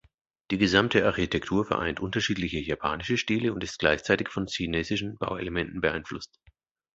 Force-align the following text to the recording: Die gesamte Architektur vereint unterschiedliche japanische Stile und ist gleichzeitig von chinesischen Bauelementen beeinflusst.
Die 0.49 0.57
gesamte 0.57 1.05
Architektur 1.05 1.63
vereint 1.63 1.99
unterschiedliche 1.99 2.57
japanische 2.57 3.17
Stile 3.19 3.53
und 3.53 3.63
ist 3.63 3.77
gleichzeitig 3.77 4.29
von 4.29 4.47
chinesischen 4.47 5.15
Bauelementen 5.19 5.79
beeinflusst. 5.79 6.39